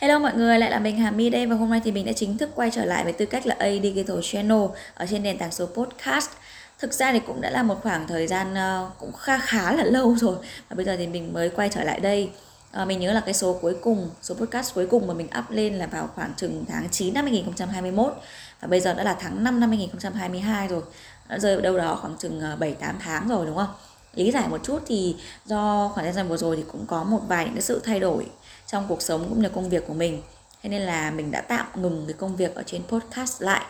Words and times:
Hello 0.00 0.18
mọi 0.18 0.34
người, 0.34 0.58
lại 0.58 0.70
là 0.70 0.78
mình 0.78 0.98
Hà 0.98 1.10
My 1.10 1.30
đây 1.30 1.46
và 1.46 1.56
hôm 1.56 1.70
nay 1.70 1.80
thì 1.84 1.92
mình 1.92 2.06
đã 2.06 2.12
chính 2.12 2.38
thức 2.38 2.50
quay 2.54 2.70
trở 2.70 2.84
lại 2.84 3.04
với 3.04 3.12
tư 3.12 3.26
cách 3.26 3.46
là 3.46 3.56
A 3.58 3.70
Digital 3.82 4.16
Channel 4.22 4.58
ở 4.94 5.06
trên 5.10 5.22
nền 5.22 5.38
tảng 5.38 5.52
số 5.52 5.66
podcast. 5.66 6.30
Thực 6.78 6.92
ra 6.92 7.12
thì 7.12 7.20
cũng 7.26 7.40
đã 7.40 7.50
là 7.50 7.62
một 7.62 7.82
khoảng 7.82 8.06
thời 8.08 8.26
gian 8.26 8.54
ờ, 8.54 8.90
cũng 8.98 9.12
khá 9.12 9.38
khá 9.38 9.72
là 9.72 9.84
lâu 9.84 10.16
rồi 10.16 10.36
và 10.68 10.76
bây 10.76 10.84
giờ 10.84 10.96
thì 10.96 11.06
mình 11.06 11.32
mới 11.32 11.48
quay 11.48 11.68
trở 11.68 11.84
lại 11.84 12.00
đây. 12.00 12.30
À, 12.72 12.84
mình 12.84 13.00
nhớ 13.00 13.12
là 13.12 13.20
cái 13.20 13.34
số 13.34 13.58
cuối 13.60 13.76
cùng, 13.82 14.10
số 14.22 14.34
podcast 14.34 14.74
cuối 14.74 14.86
cùng 14.86 15.06
mà 15.06 15.14
mình 15.14 15.28
up 15.38 15.50
lên 15.50 15.74
là 15.74 15.86
vào 15.86 16.08
khoảng 16.14 16.32
chừng 16.36 16.64
tháng 16.68 16.88
9 16.90 17.14
năm 17.14 17.24
2021 17.24 18.14
và 18.60 18.68
bây 18.68 18.80
giờ 18.80 18.94
đã 18.94 19.02
là 19.02 19.16
tháng 19.20 19.44
5 19.44 19.60
năm 19.60 19.68
2022 19.68 20.68
rồi. 20.68 20.82
Đã 21.28 21.38
rơi 21.38 21.56
vào 21.56 21.62
đâu 21.62 21.78
đó 21.78 21.98
khoảng 22.00 22.16
chừng 22.18 22.40
ờ, 22.40 22.56
7 22.56 22.72
8 22.74 22.96
tháng 23.00 23.28
rồi 23.28 23.46
đúng 23.46 23.56
không? 23.56 23.70
Lý 24.14 24.30
giải 24.30 24.48
một 24.48 24.60
chút 24.62 24.82
thì 24.86 25.16
do 25.46 25.90
khoảng 25.94 26.06
thời 26.06 26.12
gian 26.12 26.28
vừa 26.28 26.36
rồi 26.36 26.56
thì 26.56 26.64
cũng 26.72 26.86
có 26.86 27.04
một 27.04 27.20
vài 27.28 27.44
những 27.44 27.54
cái 27.54 27.62
sự 27.62 27.80
thay 27.84 28.00
đổi 28.00 28.26
trong 28.66 28.86
cuộc 28.88 29.02
sống 29.02 29.26
cũng 29.28 29.42
như 29.42 29.48
công 29.48 29.68
việc 29.68 29.86
của 29.86 29.94
mình. 29.94 30.22
Thế 30.62 30.70
nên 30.70 30.82
là 30.82 31.10
mình 31.10 31.30
đã 31.30 31.40
tạm 31.40 31.66
ngừng 31.74 32.04
cái 32.06 32.14
công 32.18 32.36
việc 32.36 32.54
ở 32.54 32.62
trên 32.66 32.82
podcast 32.88 33.42
lại. 33.42 33.62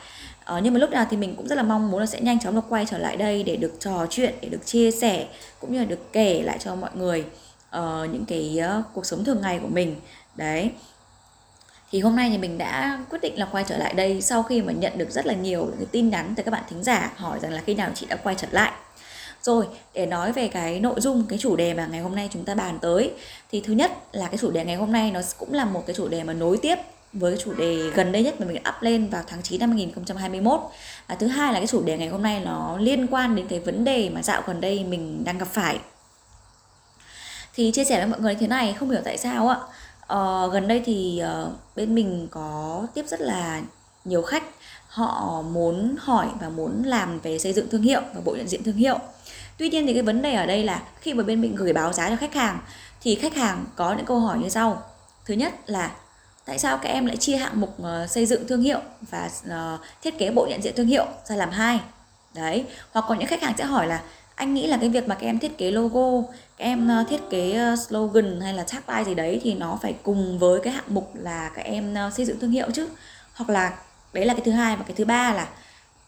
Ờ, 0.44 0.60
nhưng 0.64 0.74
mà 0.74 0.80
lúc 0.80 0.90
nào 0.90 1.06
thì 1.10 1.16
mình 1.16 1.36
cũng 1.36 1.48
rất 1.48 1.54
là 1.54 1.62
mong 1.62 1.90
muốn 1.90 2.00
là 2.00 2.06
sẽ 2.06 2.20
nhanh 2.20 2.40
chóng 2.40 2.54
được 2.54 2.64
quay 2.68 2.86
trở 2.86 2.98
lại 2.98 3.16
đây 3.16 3.42
để 3.42 3.56
được 3.56 3.72
trò 3.80 4.06
chuyện 4.10 4.34
để 4.40 4.48
được 4.48 4.66
chia 4.66 4.90
sẻ 4.90 5.28
cũng 5.60 5.72
như 5.72 5.78
là 5.78 5.84
được 5.84 6.12
kể 6.12 6.42
lại 6.42 6.58
cho 6.60 6.74
mọi 6.74 6.90
người 6.94 7.24
uh, 7.76 8.10
những 8.12 8.24
cái 8.28 8.60
uh, 8.78 8.84
cuộc 8.94 9.06
sống 9.06 9.24
thường 9.24 9.40
ngày 9.40 9.58
của 9.62 9.68
mình. 9.68 9.96
Đấy. 10.36 10.70
Thì 11.92 12.00
hôm 12.00 12.16
nay 12.16 12.30
thì 12.30 12.38
mình 12.38 12.58
đã 12.58 13.00
quyết 13.10 13.18
định 13.22 13.38
là 13.38 13.48
quay 13.52 13.64
trở 13.68 13.76
lại 13.76 13.94
đây 13.94 14.20
sau 14.20 14.42
khi 14.42 14.62
mà 14.62 14.72
nhận 14.72 14.98
được 14.98 15.10
rất 15.10 15.26
là 15.26 15.34
nhiều 15.34 15.72
những 15.78 15.88
tin 15.92 16.10
nhắn 16.10 16.34
từ 16.36 16.42
các 16.42 16.50
bạn 16.50 16.62
thính 16.68 16.82
giả 16.82 17.12
hỏi 17.16 17.38
rằng 17.42 17.52
là 17.52 17.62
khi 17.66 17.74
nào 17.74 17.90
chị 17.94 18.06
đã 18.06 18.16
quay 18.16 18.34
trở 18.38 18.48
lại 18.50 18.72
rồi, 19.42 19.66
để 19.94 20.06
nói 20.06 20.32
về 20.32 20.48
cái 20.48 20.80
nội 20.80 21.00
dung, 21.00 21.24
cái 21.28 21.38
chủ 21.38 21.56
đề 21.56 21.74
mà 21.74 21.86
ngày 21.86 22.00
hôm 22.00 22.14
nay 22.14 22.28
chúng 22.32 22.44
ta 22.44 22.54
bàn 22.54 22.78
tới. 22.82 23.12
Thì 23.52 23.60
thứ 23.60 23.72
nhất 23.72 23.92
là 24.12 24.26
cái 24.26 24.38
chủ 24.38 24.50
đề 24.50 24.64
ngày 24.64 24.76
hôm 24.76 24.92
nay 24.92 25.10
nó 25.10 25.20
cũng 25.38 25.54
là 25.54 25.64
một 25.64 25.82
cái 25.86 25.94
chủ 25.94 26.08
đề 26.08 26.24
mà 26.24 26.32
nối 26.32 26.56
tiếp 26.56 26.76
với 27.12 27.32
cái 27.32 27.44
chủ 27.44 27.52
đề 27.52 27.90
gần 27.94 28.12
đây 28.12 28.22
nhất 28.22 28.40
mà 28.40 28.46
mình 28.46 28.62
up 28.68 28.74
lên 28.82 29.08
vào 29.08 29.22
tháng 29.26 29.42
9 29.42 29.60
năm 29.60 29.70
2021 29.70 30.60
và 31.08 31.14
thứ 31.14 31.26
hai 31.26 31.52
là 31.52 31.58
cái 31.58 31.66
chủ 31.66 31.82
đề 31.82 31.98
ngày 31.98 32.08
hôm 32.08 32.22
nay 32.22 32.40
nó 32.44 32.76
liên 32.80 33.06
quan 33.06 33.36
đến 33.36 33.46
cái 33.48 33.60
vấn 33.60 33.84
đề 33.84 34.10
mà 34.10 34.22
dạo 34.22 34.42
gần 34.46 34.60
đây 34.60 34.84
mình 34.84 35.24
đang 35.24 35.38
gặp 35.38 35.48
phải. 35.52 35.78
Thì 37.54 37.70
chia 37.70 37.84
sẻ 37.84 37.98
với 37.98 38.06
mọi 38.06 38.20
người 38.20 38.34
như 38.34 38.40
thế 38.40 38.46
này 38.46 38.72
không 38.72 38.90
hiểu 38.90 39.00
tại 39.04 39.18
sao 39.18 39.48
ạ 39.48 39.56
uh, 39.56 39.68
ờ, 40.06 40.50
gần 40.52 40.68
đây 40.68 40.82
thì 40.84 41.22
uh, 41.42 41.52
bên 41.76 41.94
mình 41.94 42.28
có 42.30 42.86
tiếp 42.94 43.04
rất 43.08 43.20
là 43.20 43.60
nhiều 44.04 44.22
khách, 44.22 44.42
họ 44.88 45.42
muốn 45.42 45.96
hỏi 45.98 46.26
và 46.40 46.48
muốn 46.48 46.82
làm 46.84 47.20
về 47.20 47.38
xây 47.38 47.52
dựng 47.52 47.68
thương 47.70 47.82
hiệu 47.82 48.00
và 48.14 48.20
bộ 48.24 48.34
nhận 48.34 48.48
diện 48.48 48.62
thương 48.64 48.76
hiệu. 48.76 48.98
Tuy 49.58 49.68
nhiên 49.68 49.86
thì 49.86 49.92
cái 49.92 50.02
vấn 50.02 50.22
đề 50.22 50.34
ở 50.34 50.46
đây 50.46 50.64
là 50.64 50.82
khi 51.00 51.14
mà 51.14 51.24
bên 51.24 51.40
mình 51.40 51.54
gửi 51.54 51.72
báo 51.72 51.92
giá 51.92 52.08
cho 52.08 52.16
khách 52.16 52.34
hàng, 52.34 52.58
thì 53.00 53.14
khách 53.14 53.34
hàng 53.34 53.64
có 53.76 53.94
những 53.94 54.06
câu 54.06 54.20
hỏi 54.20 54.38
như 54.38 54.48
sau. 54.48 54.82
Thứ 55.24 55.34
nhất 55.34 55.54
là, 55.66 55.90
tại 56.44 56.58
sao 56.58 56.78
các 56.78 56.88
em 56.88 57.06
lại 57.06 57.16
chia 57.16 57.36
hạng 57.36 57.60
mục 57.60 57.82
ờ, 57.82 58.06
xây 58.06 58.26
dựng 58.26 58.46
thương 58.48 58.62
hiệu 58.62 58.80
và 59.10 59.30
ờ, 59.48 59.78
thiết 60.02 60.18
kế 60.18 60.30
bộ 60.30 60.46
nhận 60.50 60.62
diện 60.62 60.74
thương 60.76 60.86
hiệu 60.86 61.06
ra 61.24 61.36
làm 61.36 61.50
hai? 61.50 61.80
Đấy, 62.34 62.64
hoặc 62.92 63.04
có 63.08 63.14
những 63.14 63.26
khách 63.26 63.42
hàng 63.42 63.54
sẽ 63.58 63.64
hỏi 63.64 63.86
là, 63.86 64.02
anh 64.34 64.54
nghĩ 64.54 64.66
là 64.66 64.76
cái 64.76 64.88
việc 64.88 65.08
mà 65.08 65.14
các 65.14 65.26
em 65.26 65.38
thiết 65.38 65.58
kế 65.58 65.70
logo, 65.70 66.28
các 66.58 66.64
em 66.64 66.88
ờ, 66.88 67.04
thiết 67.08 67.20
kế 67.30 67.58
slogan 67.88 68.40
hay 68.40 68.54
là 68.54 68.64
tagline 68.64 69.04
gì 69.04 69.14
đấy 69.14 69.40
thì 69.42 69.54
nó 69.54 69.78
phải 69.82 69.94
cùng 70.02 70.38
với 70.38 70.60
cái 70.60 70.72
hạng 70.72 70.84
mục 70.94 71.10
là 71.14 71.50
các 71.54 71.62
em 71.62 71.94
xây 72.16 72.26
dựng 72.26 72.40
thương 72.40 72.50
hiệu 72.50 72.70
chứ? 72.74 72.88
Hoặc 73.34 73.50
là 73.50 73.72
đấy 74.12 74.24
là 74.26 74.34
cái 74.34 74.42
thứ 74.44 74.50
hai. 74.50 74.76
Và 74.76 74.82
cái 74.82 74.94
thứ 74.96 75.04
ba 75.04 75.32
là 75.32 75.48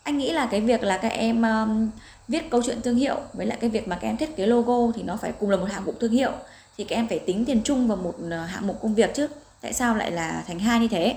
anh 0.02 0.18
nghĩ 0.18 0.32
là 0.32 0.48
cái 0.50 0.60
việc 0.60 0.82
là 0.82 0.96
các 0.96 1.08
em 1.08 1.42
um, 1.42 1.90
viết 2.28 2.50
câu 2.50 2.62
chuyện 2.66 2.82
thương 2.82 2.96
hiệu 2.96 3.16
với 3.32 3.46
lại 3.46 3.58
cái 3.60 3.70
việc 3.70 3.88
mà 3.88 3.98
các 4.00 4.08
em 4.08 4.16
thiết 4.16 4.36
kế 4.36 4.46
logo 4.46 4.92
thì 4.94 5.02
nó 5.02 5.16
phải 5.16 5.32
cùng 5.40 5.50
là 5.50 5.56
một 5.56 5.66
hạng 5.70 5.84
mục 5.84 6.00
thương 6.00 6.12
hiệu. 6.12 6.32
Thì 6.78 6.84
các 6.84 6.96
em 6.96 7.08
phải 7.08 7.18
tính 7.18 7.44
tiền 7.44 7.60
chung 7.64 7.88
vào 7.88 7.96
một 7.96 8.14
uh, 8.26 8.32
hạng 8.50 8.66
mục 8.66 8.82
công 8.82 8.94
việc 8.94 9.14
chứ. 9.14 9.26
Tại 9.60 9.72
sao 9.72 9.96
lại 9.96 10.10
là 10.10 10.44
thành 10.46 10.58
hai 10.58 10.80
như 10.80 10.88
thế? 10.88 11.16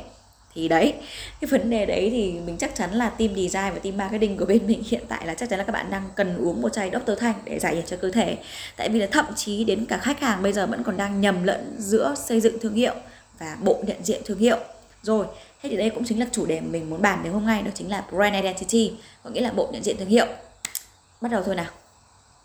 Thì 0.56 0.68
đấy 0.68 0.94
cái 1.42 1.48
vấn 1.48 1.70
đề 1.70 1.86
đấy 1.86 2.10
thì 2.12 2.34
mình 2.46 2.58
chắc 2.58 2.76
chắn 2.76 2.94
là 2.94 3.10
team 3.10 3.36
design 3.36 3.74
và 3.74 3.80
team 3.84 3.98
marketing 3.98 4.38
của 4.38 4.46
bên 4.46 4.68
mình 4.68 4.84
hiện 4.90 5.04
tại 5.08 5.28
là 5.28 5.34
chắc 5.34 5.50
chắn 5.50 5.60
là 5.60 5.66
các 5.66 5.74
bạn 5.74 5.90
đang 5.90 6.10
cần 6.16 6.38
uống 6.38 6.62
một 6.62 6.74
chai 6.74 6.92
Dr. 6.94 7.12
Thanh 7.20 7.34
để 7.46 7.60
giải 7.60 7.76
nhiệt 7.76 7.86
cho 7.88 7.98
cơ 7.98 8.12
thể. 8.12 8.38
Tại 8.78 8.90
vì 8.90 9.00
là 9.00 9.08
thậm 9.12 9.26
chí 9.36 9.64
đến 9.64 9.86
cả 9.86 9.98
khách 9.98 10.20
hàng 10.20 10.44
bây 10.44 10.54
giờ 10.54 10.68
vẫn 10.68 10.84
còn 10.84 10.98
đang 10.98 11.22
nhầm 11.22 11.44
lẫn 11.44 11.76
giữa 11.80 12.16
xây 12.28 12.42
dựng 12.42 12.60
thương 12.60 12.74
hiệu 12.74 12.94
và 13.40 13.58
bộ 13.62 13.84
nhận 13.88 13.98
diện 14.04 14.22
thương 14.26 14.40
hiệu 14.40 14.58
rồi, 15.06 15.26
thế 15.62 15.70
thì 15.70 15.78
đây 15.78 15.90
cũng 15.90 16.04
chính 16.06 16.20
là 16.20 16.26
chủ 16.32 16.46
đề 16.46 16.62
mình 16.62 16.90
muốn 16.90 17.02
bàn 17.02 17.24
đến 17.24 17.34
hôm 17.34 17.46
nay, 17.46 17.62
đó 17.62 17.72
chính 17.76 17.90
là 17.90 18.06
brand 18.12 18.36
identity, 18.36 18.94
có 19.24 19.30
nghĩa 19.30 19.42
là 19.42 19.52
bộ 19.52 19.70
nhận 19.72 19.84
diện 19.84 19.98
thương 19.98 20.08
hiệu. 20.08 20.26
Bắt 21.22 21.32
đầu 21.32 21.44
thôi 21.44 21.56
nào. 21.56 21.72